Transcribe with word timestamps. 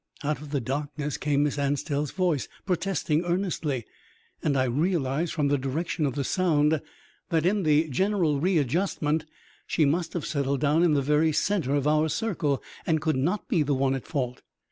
Out 0.23 0.41
of 0.41 0.49
the 0.49 0.59
darkness 0.59 1.15
came 1.17 1.43
Miss 1.43 1.59
Anstell's 1.59 2.09
voice, 2.09 2.47
protesting 2.65 3.23
earnestly, 3.23 3.85
and 4.41 4.57
I 4.57 4.63
realized 4.63 5.31
from 5.31 5.49
the 5.49 5.59
direction 5.59 6.07
of 6.07 6.15
the 6.15 6.23
sound 6.23 6.81
that 7.29 7.45
in 7.45 7.61
the 7.61 7.87
general 7.87 8.39
readjustment 8.39 9.25
she 9.67 9.85
must 9.85 10.13
have 10.13 10.25
settled 10.25 10.59
down 10.61 10.81
in 10.81 10.93
the 10.95 11.03
very 11.03 11.31
center 11.31 11.75
of 11.75 11.85
our 11.87 12.09
circle, 12.09 12.63
and 12.87 12.99
could 12.99 13.15
not 13.15 13.47
be 13.47 13.61
the 13.61 13.75
one 13.75 13.93
at 13.93 14.07
fault. 14.07 14.41